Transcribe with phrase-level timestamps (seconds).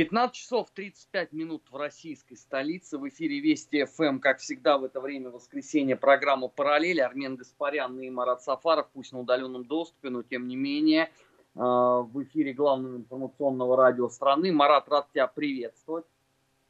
[0.00, 2.96] 15 часов 35 минут в российской столице.
[2.96, 7.02] В эфире Вести ФМ, как всегда, в это время воскресенье программа «Параллель».
[7.02, 11.08] Армен Гаспарян и Марат Сафаров, пусть на удаленном доступе, но тем не менее э,
[11.54, 14.50] в эфире главного информационного радио страны.
[14.52, 16.06] Марат, рад тебя приветствовать.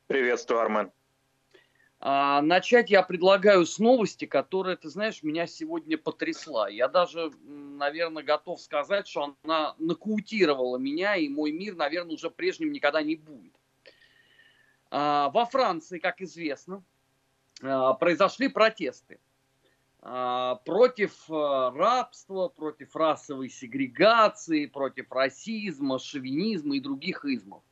[0.08, 0.90] Приветствую, Армен.
[2.02, 6.66] А, начать я предлагаю с новости, которая, ты знаешь, меня сегодня потрясла.
[6.70, 12.72] Я даже, наверное, готов сказать, что она нокаутировала меня, и мой мир, наверное, уже прежним
[12.72, 13.52] никогда не будет.
[14.90, 16.82] А, во Франции, как известно,
[17.62, 19.20] а, произошли протесты
[20.00, 27.62] против а, рабства, против расовой сегрегации, против расизма, шовинизма и других измов.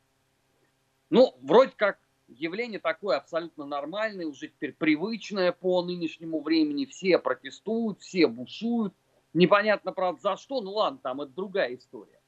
[1.09, 1.97] Ну, вроде как
[2.29, 6.85] явление такое абсолютно нормальное, уже теперь привычное по нынешнему времени.
[6.85, 8.93] Все протестуют, все бушуют.
[9.33, 12.19] Непонятно, правда, за что, ну ладно, там это другая история.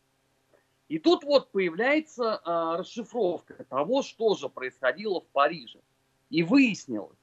[0.87, 5.79] И тут вот появляется а, расшифровка того, что же происходило в Париже.
[6.29, 7.17] И выяснилось,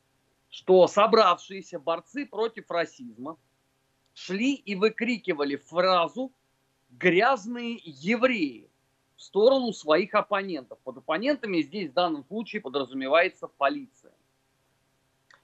[0.48, 3.36] что собравшиеся борцы против расизма
[4.14, 6.32] шли и выкрикивали фразу
[6.90, 8.67] «грязные евреи»,
[9.18, 10.78] в сторону своих оппонентов.
[10.84, 14.12] Под оппонентами здесь в данном случае подразумевается полиция.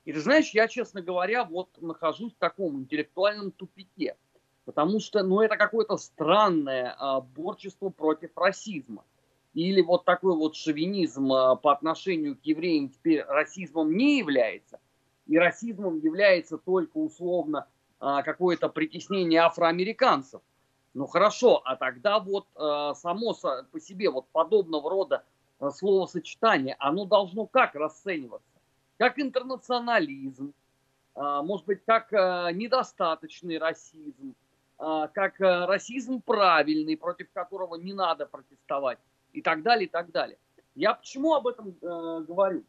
[0.05, 4.17] И ты знаешь, я, честно говоря, вот нахожусь в таком интеллектуальном тупике.
[4.65, 9.05] Потому что, ну, это какое-то странное а, борчество против расизма.
[9.55, 14.79] Или вот такой вот шовинизм а, по отношению к евреям теперь расизмом не является.
[15.27, 17.67] И расизмом является только условно
[17.99, 20.43] а, какое-то притеснение афроамериканцев.
[20.95, 23.35] Ну хорошо, а тогда вот э, само
[23.73, 25.25] по себе вот подобного рода
[25.59, 28.49] э, словосочетание, оно должно как расцениваться?
[28.97, 30.55] Как интернационализм,
[31.17, 34.35] э, может быть, как недостаточный расизм,
[34.77, 38.99] как расизм правильный, против которого не надо протестовать
[39.33, 40.37] и так далее, и так далее.
[40.75, 42.65] Я почему об этом говорю?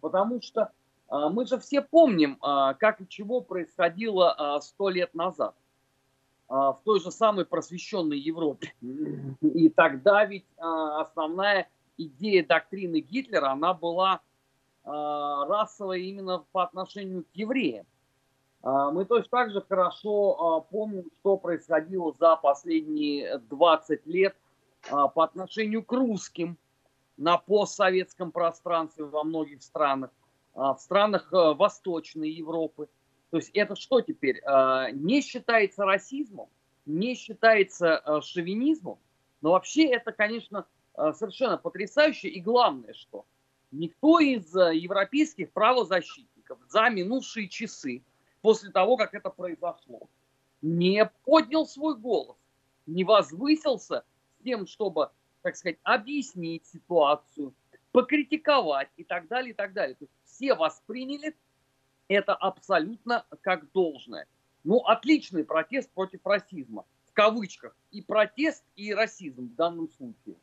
[0.00, 0.72] Потому что
[1.10, 5.54] мы же все помним, как и чего происходило сто лет назад.
[6.48, 8.72] А, в той же самой просвещенной Европе.
[9.42, 14.20] И тогда ведь а, основная идея доктрины Гитлера, она была
[14.84, 17.86] а, расовая именно по отношению к евреям.
[18.60, 24.36] Мы точно так же хорошо помним, что происходило за последние 20 лет
[24.90, 26.58] по отношению к русским
[27.16, 30.10] на постсоветском пространстве во многих странах,
[30.54, 32.88] в странах Восточной Европы.
[33.30, 34.40] То есть это что теперь?
[34.44, 36.48] А, не считается расизмом,
[36.86, 38.98] не считается а, шовинизмом,
[39.40, 42.28] но вообще это, конечно, а, совершенно потрясающе.
[42.28, 43.26] И главное, что
[43.70, 48.02] никто из европейских правозащитников за минувшие часы,
[48.40, 50.08] после того, как это произошло,
[50.62, 52.38] не поднял свой голос,
[52.86, 54.04] не возвысился
[54.38, 55.10] с тем, чтобы,
[55.42, 57.54] так сказать, объяснить ситуацию,
[57.92, 59.96] покритиковать и так далее, и так далее.
[59.96, 61.36] То есть все восприняли
[62.08, 64.26] это абсолютно как должное.
[64.64, 66.84] Ну, отличный протест против расизма.
[67.06, 67.76] В кавычках.
[67.90, 70.36] И протест, и расизм в данном случае.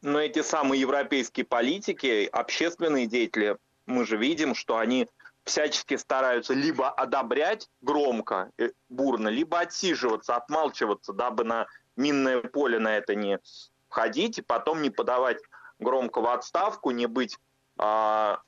[0.00, 3.56] Но эти самые европейские политики, общественные деятели,
[3.86, 5.08] мы же видим, что они
[5.44, 12.96] всячески стараются либо одобрять громко, э, бурно, либо отсиживаться, отмалчиваться, дабы на минное поле на
[12.96, 13.40] это не
[13.88, 15.38] входить, и потом не подавать
[15.78, 17.38] громко в отставку, не быть
[17.78, 18.42] а,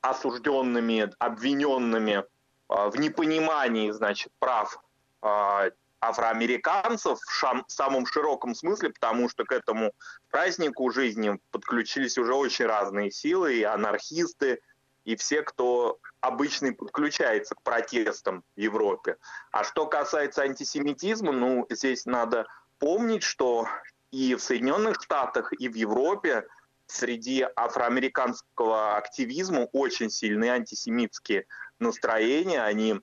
[0.00, 2.24] осужденными, обвиненными
[2.68, 4.78] а, в непонимании, значит, прав
[5.22, 5.70] а,
[6.00, 9.92] афроамериканцев в самом широком смысле, потому что к этому
[10.30, 14.60] празднику жизни подключились уже очень разные силы, и анархисты,
[15.04, 19.16] и все, кто обычно подключается к протестам в Европе.
[19.52, 22.46] А что касается антисемитизма, ну, здесь надо
[22.78, 23.68] помнить, что
[24.10, 26.46] и в Соединенных Штатах, и в Европе
[26.86, 31.46] среди афроамериканского активизма очень сильные антисемитские
[31.78, 32.62] настроения.
[32.62, 33.00] Они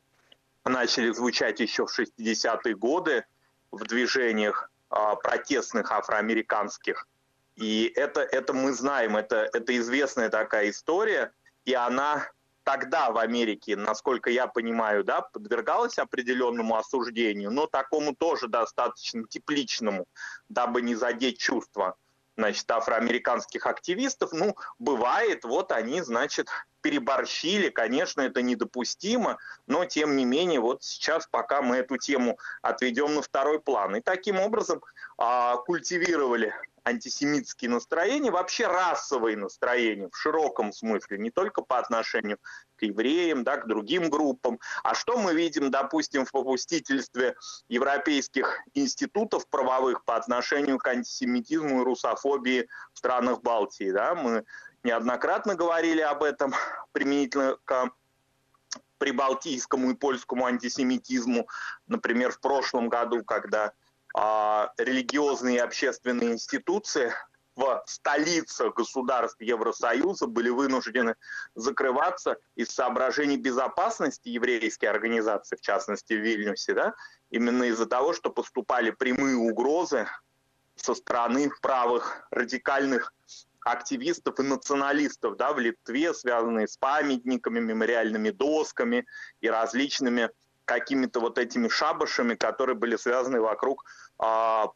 [0.66, 3.26] начали звучать еще в 60-е годы
[3.72, 7.08] в движениях а, протестных афроамериканских.
[7.56, 11.32] И это, это мы знаем, это, это известная такая история,
[11.66, 12.28] и она
[12.64, 20.06] тогда в Америке, насколько я понимаю, да, подвергалась определенному осуждению, но такому тоже достаточно тепличному,
[20.50, 21.96] дабы не задеть чувства
[22.38, 26.50] значит, афроамериканских активистов, ну, бывает, вот они, значит,
[26.84, 33.16] переборщили, конечно, это недопустимо, но тем не менее, вот сейчас пока мы эту тему отведем
[33.16, 33.96] на второй план.
[33.96, 34.82] И таким образом
[35.18, 36.54] а, культивировали
[36.86, 42.38] антисемитские настроения, вообще расовые настроения в широком смысле, не только по отношению
[42.76, 44.60] к евреям, да, к другим группам.
[44.84, 47.36] А что мы видим, допустим, в попустительстве
[47.70, 53.92] европейских институтов правовых по отношению к антисемитизму и русофобии в странах Балтии?
[53.92, 54.14] Да?
[54.16, 54.44] Мы
[54.84, 56.54] неоднократно говорили об этом
[56.92, 57.92] применительно к
[58.98, 61.48] прибалтийскому и польскому антисемитизму.
[61.88, 63.74] Например, в прошлом году, когда
[64.16, 67.14] а, религиозные и общественные институции
[67.56, 71.16] в столицах государств Евросоюза были вынуждены
[71.56, 76.94] закрываться из соображений безопасности еврейской организации, в частности в Вильнюсе, да,
[77.30, 80.08] именно из-за того, что поступали прямые угрозы
[80.76, 83.14] со стороны правых радикальных
[83.64, 89.06] активистов и националистов да, в Литве, связанные с памятниками, мемориальными досками
[89.42, 90.30] и различными
[90.66, 93.86] какими-то вот этими шабашами, которые были связаны вокруг,
[94.18, 94.72] а,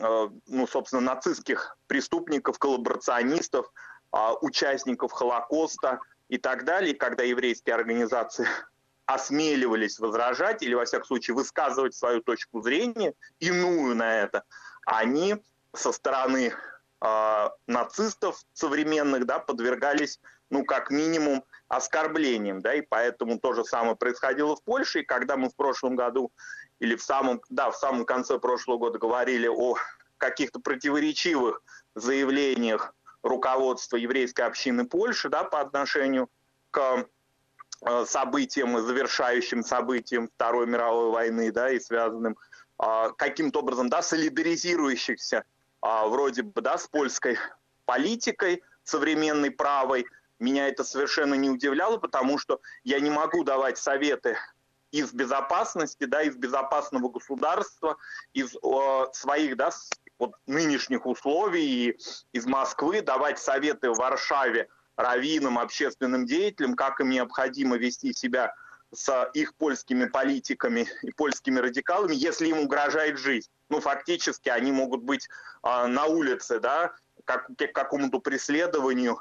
[0.00, 3.70] а, ну, собственно, нацистских преступников, коллаборационистов,
[4.10, 8.46] а, участников Холокоста и так далее, когда еврейские организации
[9.06, 14.44] осмеливались возражать или, во всяком случае, высказывать свою точку зрения, иную на это,
[14.86, 15.36] они
[15.74, 16.52] со стороны
[17.00, 23.94] э, нацистов современных да, подвергались, ну, как минимум, оскорблением, да, и поэтому то же самое
[23.94, 26.32] происходило в Польше, и когда мы в прошлом году
[26.80, 29.74] или в самом, да, в самом конце прошлого года говорили о
[30.16, 31.62] каких-то противоречивых
[31.94, 36.30] заявлениях руководства еврейской общины Польши, да, по отношению
[36.70, 37.06] к
[37.86, 42.36] э, событиям, завершающим событиям Второй мировой войны, да, и связанным
[42.82, 45.44] э, каким-то образом, да, солидаризирующихся
[45.80, 47.38] вроде бы, да, с польской
[47.84, 50.06] политикой современной правой,
[50.38, 54.36] меня это совершенно не удивляло, потому что я не могу давать советы
[54.90, 57.96] из безопасности, да, из безопасного государства,
[58.32, 59.70] из э, своих, да,
[60.18, 61.98] вот нынешних условий, и
[62.32, 68.54] из Москвы давать советы в Варшаве раввинам, общественным деятелям, как им необходимо вести себя
[68.92, 73.48] с их польскими политиками и польскими радикалами, если им угрожает жизнь.
[73.68, 75.28] Ну, фактически они могут быть
[75.62, 76.92] э, на улице, да,
[77.24, 79.20] как, к какому-то преследованию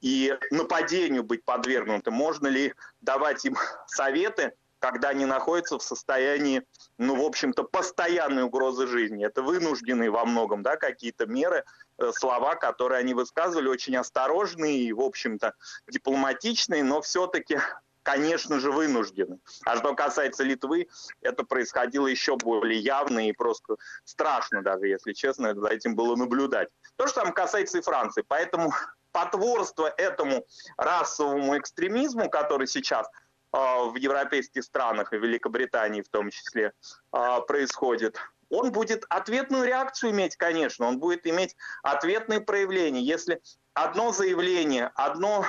[0.00, 2.10] и нападению быть подвергнуты.
[2.10, 3.56] Можно ли давать им
[3.86, 6.62] советы, когда они находятся в состоянии,
[6.98, 9.24] ну, в общем-то, постоянной угрозы жизни.
[9.24, 11.64] Это вынужденные во многом, да, какие-то меры,
[11.98, 15.54] э, слова, которые они высказывали, очень осторожные и, в общем-то,
[15.88, 17.58] дипломатичные, но все-таки
[18.04, 19.40] конечно же, вынуждены.
[19.64, 20.88] А что касается Литвы,
[21.22, 26.68] это происходило еще более явно и просто страшно даже, если честно, за этим было наблюдать.
[26.96, 28.22] То же самое касается и Франции.
[28.28, 28.72] Поэтому
[29.10, 30.46] потворство этому
[30.76, 33.08] расовому экстремизму, который сейчас
[33.52, 36.72] а, в европейских странах и Великобритании в том числе
[37.10, 38.18] а, происходит,
[38.50, 43.00] он будет ответную реакцию иметь, конечно, он будет иметь ответные проявления.
[43.00, 43.40] Если
[43.72, 45.46] одно заявление, одно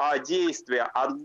[0.00, 0.84] а, действие,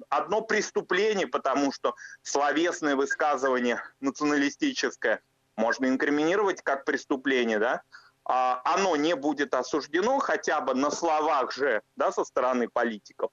[0.10, 5.22] одно преступление, потому что словесное высказывание националистическое
[5.56, 7.84] можно инкриминировать как преступление, да,
[8.26, 13.32] а, оно не будет осуждено хотя бы на словах же да, со стороны политиков,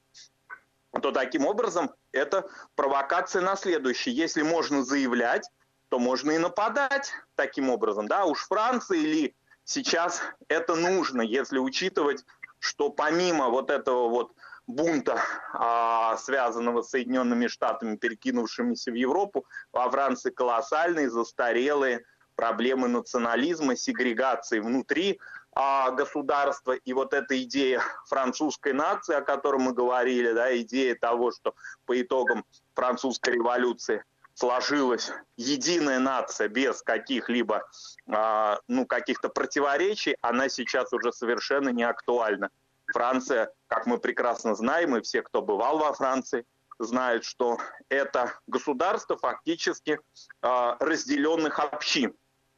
[1.01, 4.15] то таким образом это провокация на следующее.
[4.15, 5.49] Если можно заявлять,
[5.89, 8.07] то можно и нападать таким образом.
[8.07, 8.23] Да?
[8.23, 9.35] Уж Франции или
[9.65, 12.23] сейчас это нужно, если учитывать,
[12.59, 14.31] что помимо вот этого вот
[14.67, 15.21] бунта,
[15.53, 22.05] а, связанного с Соединенными Штатами, перекинувшимися в Европу, во Франции колоссальные, застарелые
[22.35, 25.19] проблемы национализма, сегрегации внутри
[25.55, 26.73] а, государства.
[26.73, 31.53] И вот эта идея французской нации, о которой мы говорили, да, идея того, что
[31.85, 37.67] по итогам французской революции сложилась единая нация без каких-либо
[38.11, 42.49] а, ну, каких-то противоречий, она сейчас уже совершенно не актуальна.
[42.93, 46.45] Франция, как мы прекрасно знаем, и все, кто бывал во Франции,
[46.79, 47.57] знают, что
[47.89, 49.99] это государство фактически
[50.41, 52.15] э, разделенных общин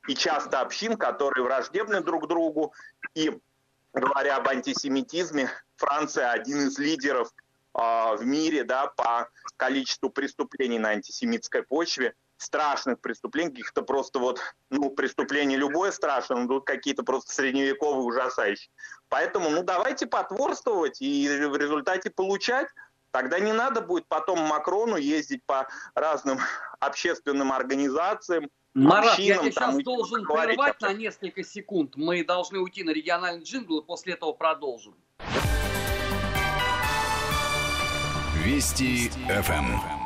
[0.08, 2.74] и часто общин, которые враждебны друг другу.
[3.14, 3.40] И
[3.94, 7.30] говоря об антисемитизме, Франция один из лидеров
[7.74, 14.40] э, в мире да, по количеству преступлений на антисемитской почве, страшных преступлений, каких-то просто вот,
[14.70, 18.70] ну, преступления любое страшное, но тут какие-то просто средневековые ужасающие.
[19.10, 22.68] Поэтому, ну, давайте потворствовать и в результате получать
[23.12, 26.38] Тогда не надо будет потом Макрону ездить по разным
[26.82, 31.96] общественным организациям, Марат, общинам, я тебя сейчас должен прервать на несколько секунд.
[31.96, 34.96] Мы должны уйти на региональный джингл и после этого продолжим.
[38.44, 40.05] Вести ФМ.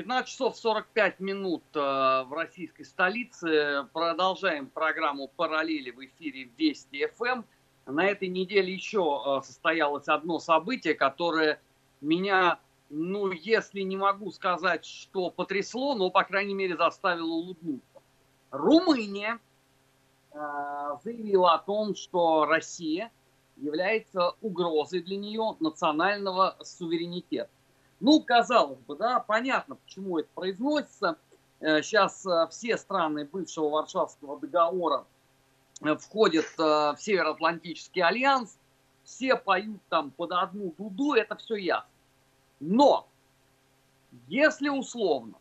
[0.00, 3.86] 15 часов 45 минут э, в российской столице.
[3.92, 7.42] Продолжаем программу «Параллели» в эфире Вести ФМ.
[7.84, 11.60] На этой неделе еще э, состоялось одно событие, которое
[12.00, 18.00] меня, ну, если не могу сказать, что потрясло, но, по крайней мере, заставило улыбнуться.
[18.50, 19.38] Румыния
[20.32, 20.38] э,
[21.04, 23.12] заявила о том, что Россия
[23.58, 27.50] является угрозой для нее национального суверенитета.
[28.00, 31.18] Ну, казалось бы, да, понятно, почему это произносится.
[31.60, 35.04] Сейчас э, э, все страны бывшего Варшавского договора
[35.82, 38.58] э, входят в Североатлантический альянс,
[39.04, 41.90] все поют там под одну дуду, это все ясно.
[42.60, 43.06] Но,
[44.28, 45.34] если условно,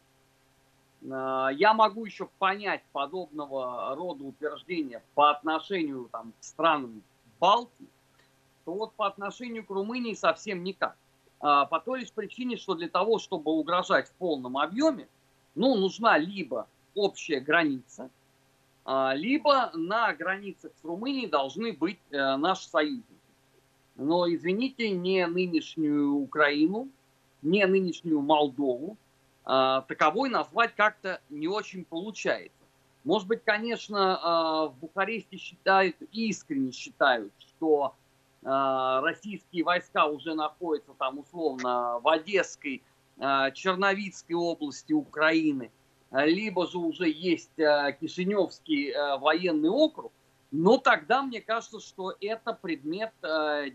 [1.01, 7.01] я могу еще понять подобного рода утверждения по отношению там, к странам
[7.39, 7.87] Балтии,
[8.65, 10.97] то вот по отношению к Румынии совсем никак.
[11.39, 15.07] А, по той лишь причине, что для того, чтобы угрожать в полном объеме,
[15.55, 18.09] ну, нужна либо общая граница,
[18.85, 23.05] а, либо на границах с Румынией должны быть э, наши союзники.
[23.95, 26.89] Но, извините, не нынешнюю Украину,
[27.41, 28.97] не нынешнюю Молдову,
[29.45, 32.55] а, таковой назвать как-то не очень получается.
[33.05, 37.95] Может быть, конечно, в Бухаресте считают, искренне считают, что
[38.41, 42.83] российские войска уже находятся там условно в Одесской,
[43.17, 45.71] а, Черновицкой области Украины,
[46.11, 50.11] либо же уже есть Кишиневский военный округ,
[50.51, 53.11] но тогда мне кажется, что это предмет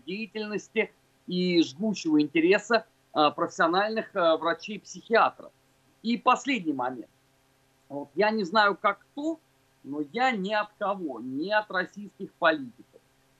[0.05, 0.91] деятельности
[1.27, 5.51] и жгучего интереса профессиональных врачей-психиатров.
[6.03, 7.09] И последний момент.
[7.87, 9.39] Вот я не знаю, как кто,
[9.83, 12.94] но я ни от кого, ни от российских политиков,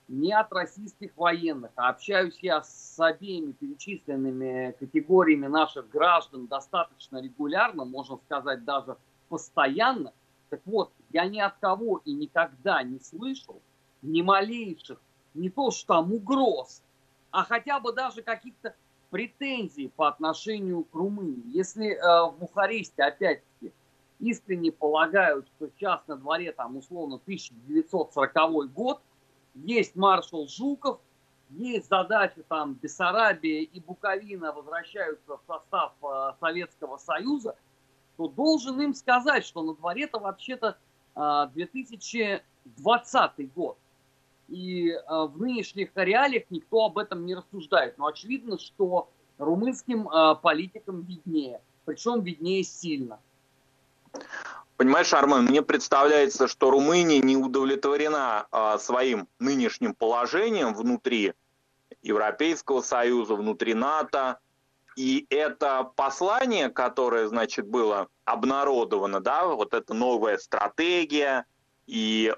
[0.08, 7.86] не от российских военных, а общаюсь я с обеими перечисленными категориями наших граждан достаточно регулярно,
[7.86, 8.98] можно сказать даже
[9.30, 10.14] постоянно.
[10.50, 13.62] Так вот, я ни от кого и никогда не слышал
[14.04, 15.00] ни малейших,
[15.34, 16.84] не то что там угроз,
[17.32, 18.76] а хотя бы даже каких-то
[19.10, 21.44] претензий по отношению к Румынии.
[21.48, 23.74] Если э, в Бухаресте, опять-таки,
[24.20, 29.02] искренне полагают, что сейчас на дворе там условно 1940 год–
[29.56, 31.00] есть маршал Жуков,
[31.50, 37.56] есть задача там Бессарабия и Буковина возвращаются в состав э, Советского Союза,
[38.18, 40.78] то должен им сказать, что на дворе-то вообще-то
[41.16, 43.78] э, 2020 год.
[44.48, 47.98] И э, в нынешних реалиях никто об этом не рассуждает.
[47.98, 51.62] Но очевидно, что румынским э, политикам виднее.
[51.86, 53.20] Причем виднее сильно.
[54.78, 61.34] Понимаешь, Армен, мне представляется, что Румыния не удовлетворена а, своим нынешним положением внутри
[62.02, 64.40] Европейского Союза, внутри НАТО.
[64.98, 71.46] И это послание, которое, значит, было обнародовано, да, вот эта новая стратегия
[71.88, 72.34] и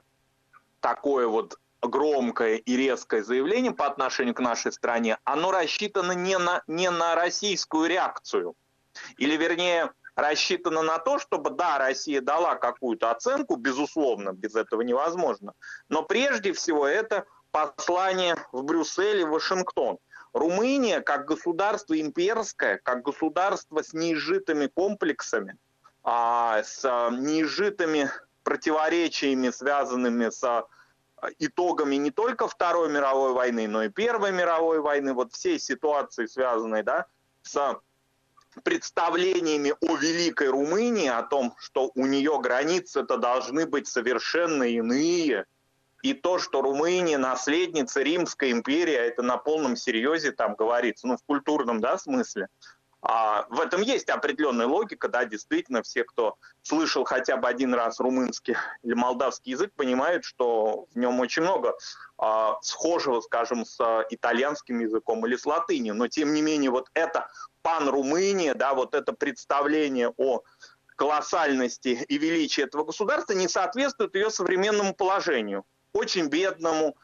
[0.80, 6.64] такое вот громкое и резкое заявление по отношению к нашей стране, оно рассчитано не на,
[6.68, 8.56] не на российскую реакцию.
[9.18, 15.54] Или, вернее, рассчитана на то, чтобы, да, Россия дала какую-то оценку, безусловно, без этого невозможно,
[15.88, 20.00] но прежде всего это послание в Брюссель и Вашингтон.
[20.34, 25.56] Румыния как государство имперское, как государство с неизжитыми комплексами,
[26.04, 28.12] а, с неизжитыми
[28.44, 30.66] противоречиями, связанными с а,
[31.40, 36.84] итогами не только Второй мировой войны, но и Первой мировой войны, вот всей ситуации, связанной
[36.84, 37.06] да,
[37.44, 37.80] с
[38.64, 45.46] представлениями о Великой Румынии, о том, что у нее границы-то должны быть совершенно иные,
[46.04, 51.18] и то, что Румыния наследница Римской империи, а это на полном серьезе там говорится, ну
[51.18, 52.48] в культурном да, смысле,
[53.02, 58.00] а, в этом есть определенная логика, да, действительно, все, кто слышал хотя бы один раз
[58.00, 61.76] румынский или молдавский язык, понимают, что в нем очень много
[62.18, 63.78] а, схожего, скажем, с
[64.10, 65.94] итальянским языком или с латынью.
[65.94, 66.90] Но, тем не менее, вот
[67.68, 70.44] это пан-Румыния, да, вот это представление о
[70.96, 75.66] колоссальности и величии этого государства не соответствует ее современному положению.
[75.94, 76.96] Очень бедному,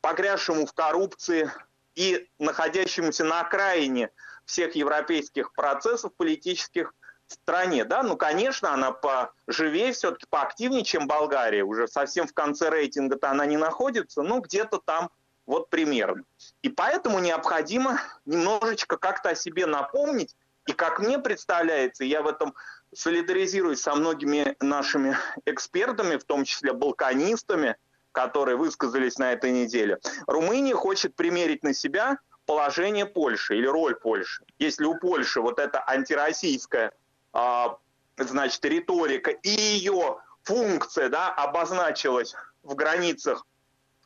[0.00, 1.50] погрязшему в коррупции
[1.94, 4.10] и находящемуся на окраине
[4.44, 6.94] всех европейских процессов политических
[7.26, 7.84] в стране.
[7.84, 8.02] Да?
[8.02, 11.64] Ну, конечно, она поживее, все-таки поактивнее, чем Болгария.
[11.64, 15.10] Уже совсем в конце рейтинга-то она не находится, но где-то там
[15.46, 16.24] вот примерно.
[16.62, 20.34] И поэтому необходимо немножечко как-то о себе напомнить.
[20.66, 22.54] И как мне представляется, я в этом
[22.94, 27.76] солидаризируюсь со многими нашими экспертами, в том числе балканистами,
[28.12, 29.98] которые высказались на этой неделе.
[30.26, 34.44] Румыния хочет примерить на себя– положение Польши или роль Польши.
[34.58, 36.92] Если у Польши вот эта антироссийская
[37.32, 37.78] а,
[38.16, 43.46] значит, риторика и ее функция, да, обозначилась в границах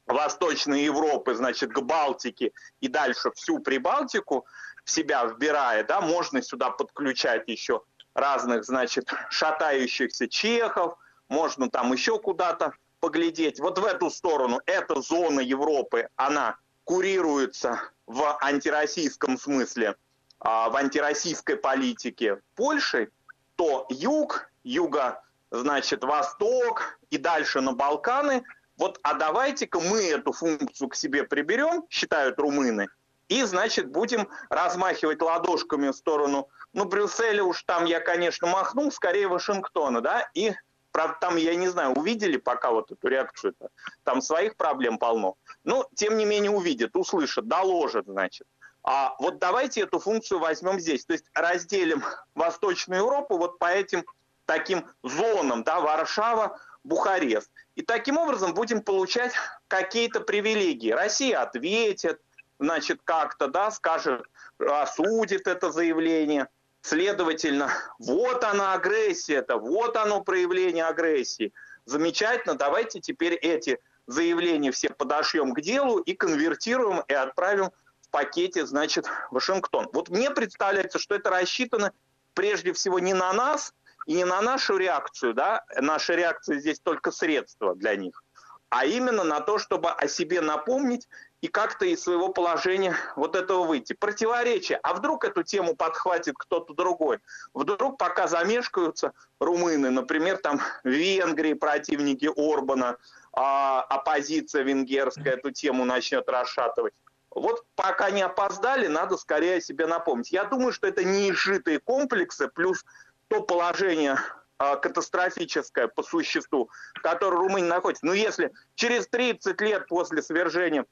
[0.09, 4.47] Восточной Европы, значит, к Балтике и дальше всю Прибалтику
[4.85, 7.83] в себя вбирая, да, можно сюда подключать еще
[8.15, 10.97] разных, значит, шатающихся чехов,
[11.29, 13.61] можно там еще куда-то поглядеть.
[13.61, 19.95] Вот в эту сторону, эта зона Европы, она курируется в антироссийском смысле,
[20.41, 23.11] а, в антироссийской политике Польши,
[23.57, 28.43] то юг, юга, значит, восток и дальше на Балканы,
[28.79, 32.89] вот, а давайте-ка мы эту функцию к себе приберем, считают румыны,
[33.29, 39.29] и, значит, будем размахивать ладошками в сторону, ну, Брюсселя уж там я, конечно, махнул, скорее
[39.29, 40.55] Вашингтона, да, и
[40.91, 43.69] Правда, там, я не знаю, увидели пока вот эту реакцию -то.
[44.05, 45.37] Там своих проблем полно.
[45.63, 48.47] Но, тем не менее, увидят, услышат, доложат, значит.
[48.83, 51.05] А вот давайте эту функцию возьмем здесь.
[51.05, 52.03] То есть разделим
[52.35, 54.05] Восточную Европу вот по этим
[54.47, 56.59] таким зонам, да, Варшава,
[56.89, 57.51] Бухарест.
[57.77, 59.33] И таким образом будем получать
[59.69, 60.91] какие-то привилегии.
[60.91, 62.21] Россия ответит,
[62.59, 64.23] значит, как-то, да, скажет,
[64.59, 66.49] осудит это заявление.
[66.81, 71.53] Следовательно, вот она агрессия-то, вот оно проявление агрессии.
[71.85, 78.65] Замечательно, давайте теперь эти заявления все подошьем к делу и конвертируем и отправим в пакете,
[78.65, 79.91] значит, Вашингтон.
[79.93, 81.93] Вот мне представляется, что это рассчитано
[82.33, 83.75] прежде всего не на нас
[84.09, 88.25] и не на нашу реакцию, да, наша реакция здесь только средство для них,
[88.71, 91.07] а именно на то, чтобы о себе напомнить
[91.43, 93.93] и как-то из своего положения вот этого выйти.
[93.93, 94.79] Противоречие.
[94.83, 97.19] А вдруг эту тему подхватит кто-то другой?
[97.53, 102.97] Вдруг пока замешкаются румыны, например, там в Венгрии противники Орбана,
[103.35, 106.95] а оппозиция венгерская эту тему начнет расшатывать.
[107.31, 110.33] Вот пока не опоздали, надо скорее себе напомнить.
[110.33, 112.85] Я думаю, что это неизжитые комплексы, плюс
[113.29, 114.19] то положение
[114.59, 118.05] а, катастрофическое по существу, в котором Румыния находится.
[118.05, 120.85] Но если через 30 лет после свержения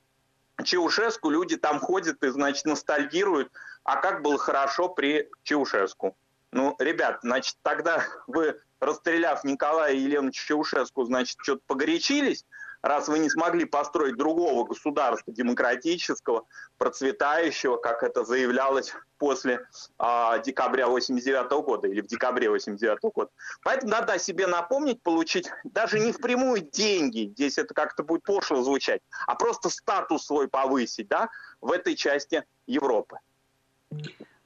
[0.65, 3.51] Чаушеску люди там ходят и, значит, ностальгируют,
[3.85, 6.17] а как было хорошо при Чаушеску.
[6.53, 12.47] Ну, ребят, значит, тогда вы, расстреляв Николая и Елену Чаушеску, значит, что-то погорячились,
[12.89, 16.45] раз вы не смогли построить другого государства демократического,
[16.79, 19.67] процветающего, как это заявлялось после
[19.99, 23.31] э, декабря 89 года или в декабре 89 года.
[23.63, 28.63] Поэтому надо о себе напомнить, получить даже не впрямую деньги, здесь это как-то будет пошло
[28.63, 31.29] звучать, а просто статус свой повысить да,
[31.61, 33.19] в этой части Европы.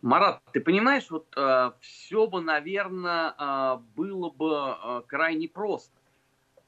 [0.02, 5.92] Марат, ты понимаешь, вот э, все бы, наверное, э, было бы э, крайне просто.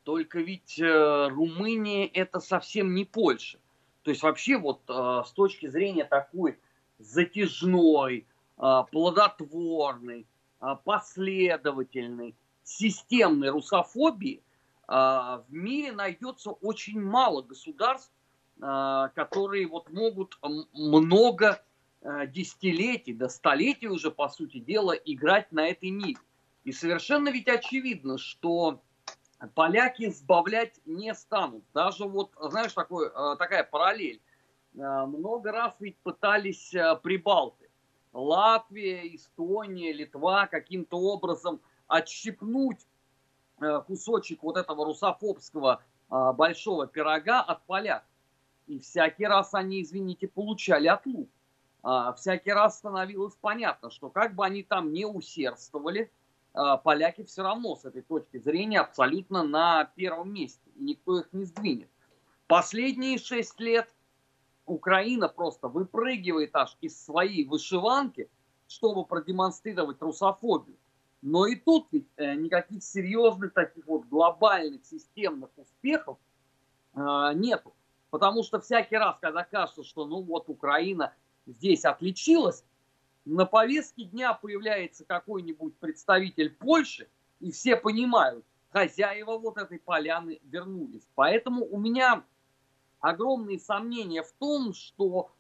[0.05, 3.59] Только ведь э, Румыния это совсем не Польша.
[4.03, 6.59] То есть вообще вот э, с точки зрения такой
[6.99, 8.27] затяжной,
[8.59, 10.27] э, плодотворной,
[10.61, 12.35] э, последовательной,
[12.65, 14.43] системной русофобии
[14.89, 18.13] э, в мире найдется очень мало государств,
[18.61, 20.37] э, которые вот могут
[20.73, 21.63] много
[22.01, 26.19] э, десятилетий, до столетий уже, по сути дела, играть на этой ниве.
[26.65, 28.81] И совершенно ведь очевидно, что
[29.55, 31.65] поляки сбавлять не станут.
[31.75, 34.21] Даже вот, знаешь, такой, э, такая параллель.
[34.75, 37.69] Э, много раз ведь пытались э, прибалты.
[38.13, 42.87] Латвия, Эстония, Литва каким-то образом отщипнуть
[43.87, 48.09] кусочек вот этого русофобского большого пирога от поляков.
[48.67, 51.31] И всякий раз они, извините, получали отлуп.
[52.17, 56.22] Всякий раз становилось понятно, что как бы они там не усердствовали– а,
[56.53, 60.71] поляки все равно с этой точки зрения абсолютно на первом месте.
[60.77, 61.89] И никто их не сдвинет.
[62.47, 63.89] Последние шесть лет
[64.67, 68.31] Украина просто выпрыгивает аж из своей вышиванки,
[68.69, 70.77] чтобы продемонстрировать русофобию.
[71.23, 76.19] Но и тут ведь э, никаких серьезных таких вот глобальных системных успехов
[76.95, 77.73] э, нету.
[78.11, 81.15] Потому что всякий раз, когда кажется, что ну вот Украина
[81.47, 82.65] здесь отличилась,
[83.25, 87.09] на повестке дня появляется какой-нибудь представитель Польши,
[87.41, 91.07] и все понимают, хозяева вот этой поляны вернулись.
[91.15, 92.25] Поэтому у меня
[93.01, 95.31] огромные сомнения в том, что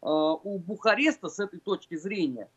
[0.00, 2.50] э, у Бухареста с этой точки зрения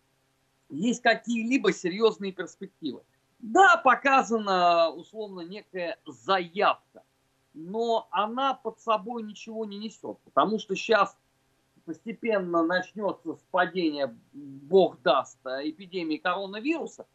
[0.70, 3.04] есть какие-либо серьезные перспективы.
[3.40, 7.04] Да, показана условно некая заявка,
[7.54, 11.16] но она под собой ничего не несет, потому что сейчас
[11.86, 17.06] постепенно начнется падение, бог даст, э, эпидемии коронавируса,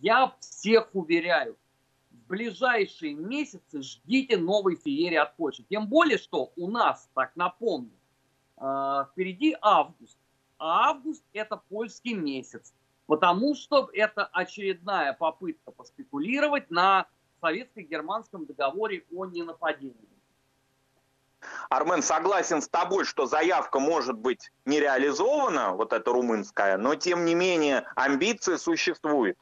[0.00, 1.56] я всех уверяю,
[2.10, 5.64] в ближайшие месяцы ждите новой феерии от Польши.
[5.68, 7.92] Тем более, что у нас, так напомню,
[8.56, 10.18] э, впереди август.
[10.58, 12.74] А август это польский месяц.
[13.06, 17.06] Потому что это очередная попытка поспекулировать на
[17.40, 20.17] советско-германском договоре о ненападении.
[21.70, 27.24] Армен, согласен с тобой, что заявка может быть не реализована, вот эта румынская, но тем
[27.24, 29.38] не менее амбиции существуют.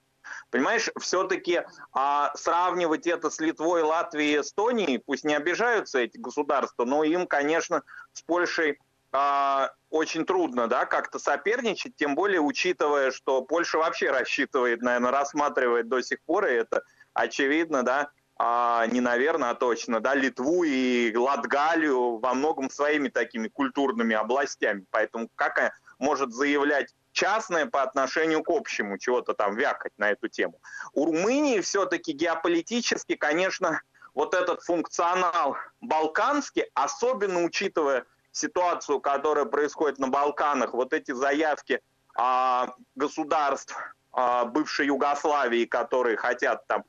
[0.50, 7.04] Понимаешь, все-таки а, сравнивать это с Литвой, Латвией, Эстонией, пусть не обижаются эти государства, но
[7.04, 7.82] им, конечно,
[8.12, 8.78] с Польшей
[9.12, 15.88] а, очень трудно, да, как-то соперничать, тем более учитывая, что Польша вообще рассчитывает, наверное, рассматривает
[15.88, 16.82] до сих пор, и это
[17.14, 23.48] очевидно, да, а, не наверное, а точно, да, Литву и Латгалию во многом своими такими
[23.48, 24.84] культурными областями.
[24.90, 30.60] Поэтому как может заявлять частное по отношению к общему, чего-то там вякать на эту тему.
[30.92, 33.80] У Румынии все-таки геополитически, конечно,
[34.12, 41.80] вот этот функционал балканский, особенно учитывая ситуацию, которая происходит на Балканах, вот эти заявки
[42.14, 43.74] а, государств
[44.12, 46.84] а, бывшей Югославии, которые хотят там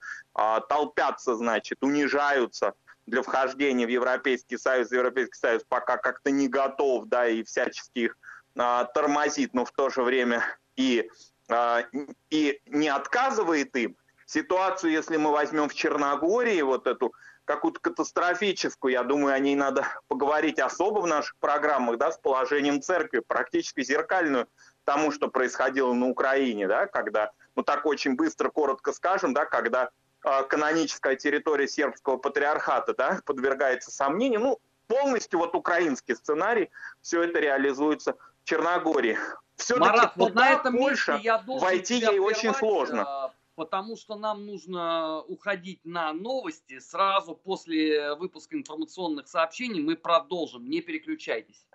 [0.69, 2.73] толпятся, значит, унижаются
[3.07, 8.17] для вхождения в Европейский Союз, Европейский Союз пока как-то не готов, да, и всячески их
[8.57, 10.43] а, тормозит, но в то же время
[10.75, 11.09] и,
[11.49, 11.83] а,
[12.29, 13.95] и не отказывает им.
[14.25, 17.13] Ситуацию, если мы возьмем в Черногории, вот эту
[17.45, 22.81] какую-то катастрофическую, я думаю, о ней надо поговорить особо в наших программах, да, с положением
[22.81, 24.47] церкви, практически зеркальную
[24.83, 29.89] тому, что происходило на Украине, да, когда, ну так очень быстро, коротко скажем, да, когда
[30.47, 36.69] каноническая территория сербского патриархата, да, подвергается сомнению, ну, полностью вот украинский сценарий,
[37.01, 39.17] все это реализуется Черногории.
[39.57, 43.03] Все-таки Марат, вот на этом Польша, месте я должен войти ей очень сложно.
[43.05, 46.79] А, потому что нам нужно уходить на новости.
[46.79, 50.69] Сразу после выпуска информационных сообщений мы продолжим.
[50.69, 51.66] Не переключайтесь.